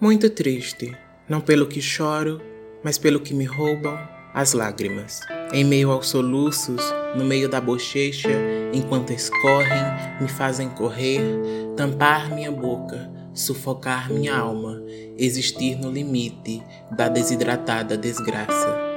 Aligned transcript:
Muito 0.00 0.30
triste, 0.30 0.96
não 1.28 1.40
pelo 1.40 1.66
que 1.66 1.82
choro, 1.82 2.40
mas 2.84 2.96
pelo 2.96 3.18
que 3.18 3.34
me 3.34 3.44
roubam 3.44 3.98
as 4.32 4.52
lágrimas. 4.52 5.18
Em 5.52 5.64
meio 5.64 5.90
aos 5.90 6.08
soluços, 6.08 6.80
no 7.16 7.24
meio 7.24 7.48
da 7.48 7.60
bochecha, 7.60 8.30
enquanto 8.72 9.12
escorrem, 9.12 9.82
me 10.20 10.28
fazem 10.28 10.68
correr, 10.68 11.20
tampar 11.76 12.32
minha 12.32 12.52
boca, 12.52 13.10
sufocar 13.34 14.08
minha 14.08 14.36
alma, 14.36 14.80
existir 15.16 15.74
no 15.74 15.90
limite 15.90 16.62
da 16.96 17.08
desidratada 17.08 17.96
desgraça. 17.96 18.87